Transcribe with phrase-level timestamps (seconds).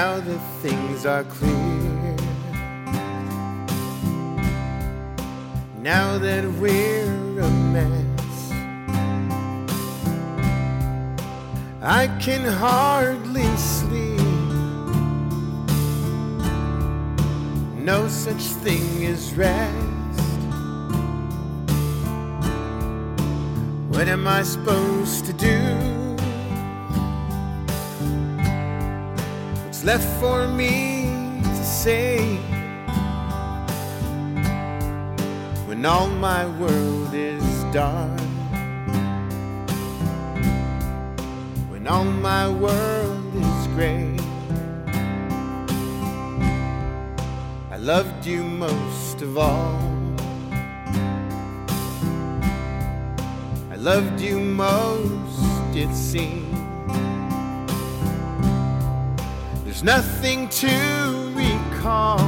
[0.00, 2.16] now that things are clear.
[5.78, 8.40] Now that we're a mess,
[11.80, 14.18] I can hardly sleep.
[17.90, 20.40] No such thing as rest.
[23.92, 25.93] What am I supposed to do?
[29.84, 31.04] Left for me
[31.42, 32.16] to say
[35.66, 38.18] when all my world is dark?
[41.68, 44.16] When all my world is gray?
[47.70, 49.78] I loved you most of all.
[53.70, 56.63] I loved you most, it seemed.
[59.74, 62.18] There's nothing to recall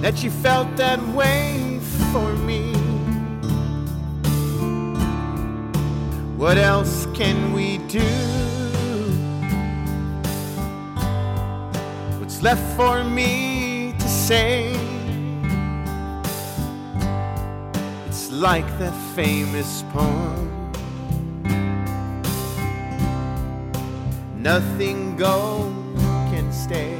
[0.00, 1.80] that you felt that way
[2.12, 2.72] for me.
[6.36, 8.06] What else can we do?
[12.20, 14.70] What's left for me to say?
[18.06, 20.59] It's like that famous poem.
[24.56, 25.72] Nothing gold
[26.32, 26.96] can stay.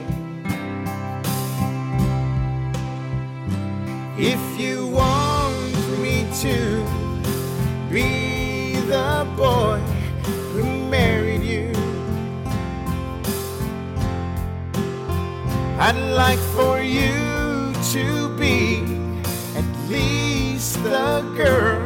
[4.16, 6.56] If you want me to
[7.90, 9.80] be the boy
[10.52, 11.72] who married you,
[15.80, 18.84] I'd like for you to be
[19.58, 21.84] at least the girl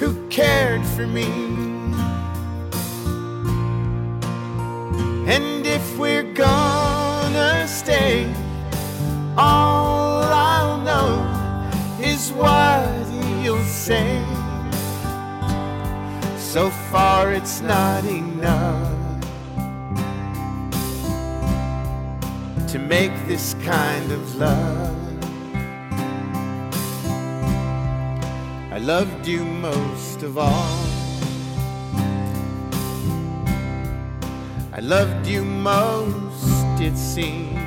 [0.00, 1.57] who cared for me.
[5.30, 8.32] And if we're gonna stay,
[9.36, 11.10] all I'll know
[12.02, 12.88] is what
[13.42, 14.24] you'll say.
[16.38, 18.88] So far, it's not enough
[22.68, 24.96] to make this kind of love.
[28.72, 30.87] I loved you most of all.
[34.78, 37.58] I loved you most, it seems.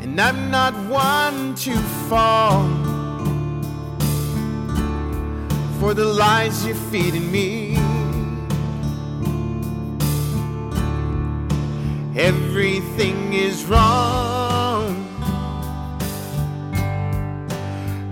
[0.00, 1.76] And I'm not one to
[2.08, 2.62] fall
[5.80, 7.74] for the lies you're feeding me.
[12.16, 14.94] Everything is wrong.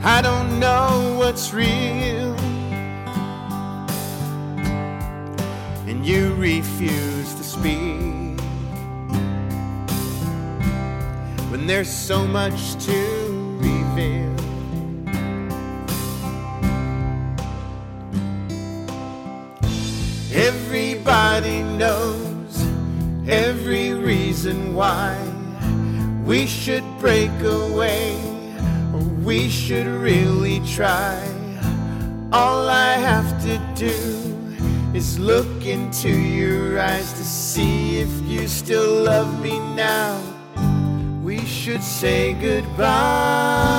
[0.03, 2.24] I don't know what's real.
[6.05, 8.39] You refuse to speak
[11.51, 14.35] when there's so much to reveal.
[20.31, 22.67] Everybody knows
[23.27, 25.17] every reason why
[26.27, 28.15] we should break away,
[28.93, 31.19] or we should really try.
[32.31, 34.34] All I have to do
[34.95, 40.21] is look into your eyes to see if you still love me now.
[41.25, 43.75] We should say goodbye.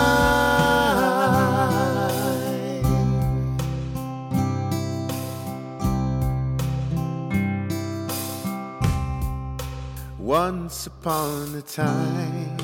[10.20, 12.58] Once upon a time,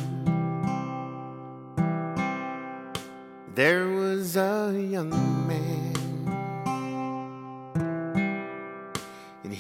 [3.56, 5.12] there was a young
[5.48, 5.94] man,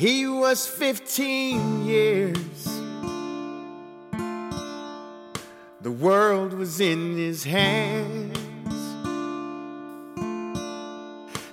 [0.01, 2.65] he was 15 years.
[5.81, 8.35] The world was in his hands.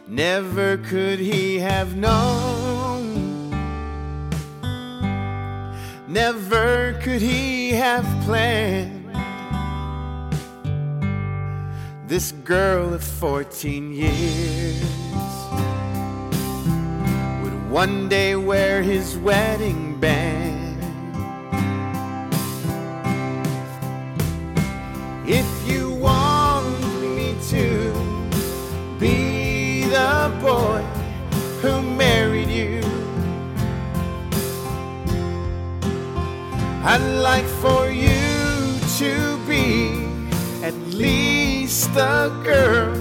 [0.06, 3.50] Never could he have known.
[6.08, 9.14] Never could he have planned
[12.06, 15.07] this girl of 14 years
[17.68, 20.78] one day wear his wedding band.
[25.28, 26.80] If you want
[27.14, 27.92] me to
[28.98, 30.82] be the boy
[31.60, 32.80] who married you,
[36.84, 40.06] I'd like for you to be
[40.64, 42.94] at least the girl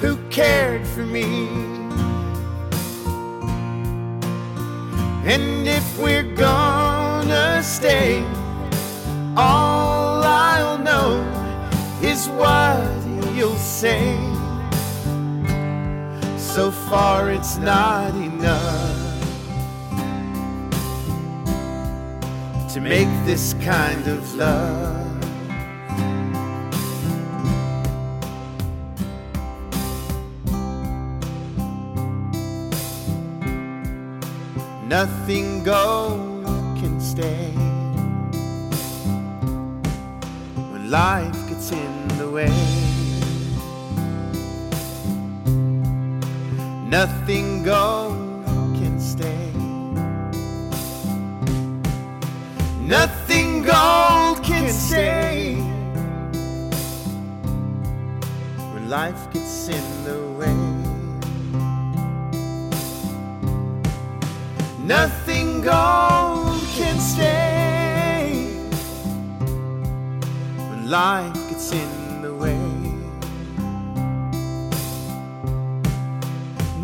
[0.00, 1.67] who cared for me.
[5.30, 8.24] And if we're gonna stay,
[9.36, 11.20] all I'll know
[12.02, 12.80] is what
[13.36, 14.16] you'll say.
[16.38, 18.96] So far, it's not enough
[22.72, 24.97] to make this kind of love.
[34.88, 36.46] Nothing gold
[36.78, 37.50] can stay
[40.72, 42.48] when life gets in the way.
[46.88, 48.16] Nothing gold
[48.80, 49.52] can stay.
[52.80, 55.56] Nothing gold can stay
[58.72, 60.77] when life gets in the way.
[64.88, 68.46] Nothing gold can stay
[70.70, 72.56] when life gets in the way.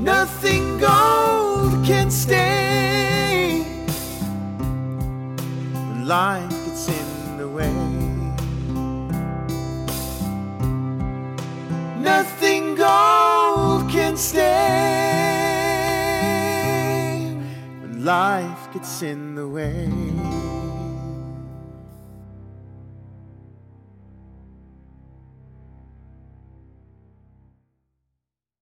[0.03, 3.63] Nothing gold can stay
[5.73, 7.94] when life gets in the way.
[18.05, 20.44] Life gets in the way.